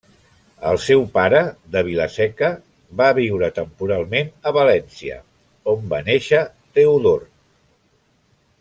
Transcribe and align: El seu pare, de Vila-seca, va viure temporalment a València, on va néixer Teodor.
El 0.69 0.77
seu 0.85 1.03
pare, 1.17 1.41
de 1.75 1.83
Vila-seca, 1.89 2.49
va 3.01 3.09
viure 3.19 3.51
temporalment 3.59 4.33
a 4.49 4.55
València, 4.57 5.19
on 5.75 5.85
va 5.93 6.01
néixer 6.09 6.41
Teodor. 6.79 7.23